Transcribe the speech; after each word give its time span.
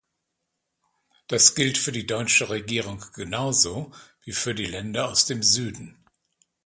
Das 1.27 1.53
gilt 1.53 1.77
für 1.77 1.91
die 1.91 2.07
deutsche 2.07 2.49
Regierung 2.49 3.05
genauso 3.13 3.91
wie 4.23 4.31
für 4.31 4.55
die 4.55 4.65
Länder 4.65 5.07
aus 5.07 5.25
dem 5.27 5.43
Süden. 5.43 5.99